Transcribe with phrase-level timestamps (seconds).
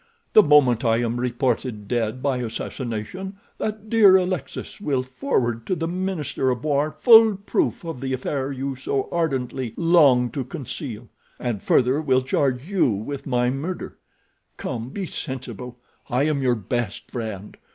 [0.33, 5.87] "The moment I am reported dead by assassination that dear Alexis will forward to the
[5.87, 11.61] minister of war full proof of the affair you so ardently long to conceal; and,
[11.61, 13.99] further, will charge you with my murder.
[14.57, 15.77] Come, be sensible.
[16.09, 17.55] I am your best friend.